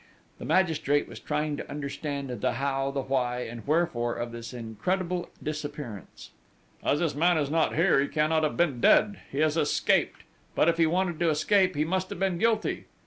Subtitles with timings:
[0.39, 6.31] The magistrate was trying to understand the how, why, and wherefore of this incredible disappearance:
[6.83, 9.19] "As this man is not here, he cannot have been dead...
[9.31, 10.23] he has escaped...
[10.55, 12.85] but if he wanted to escape he must have been guilty!...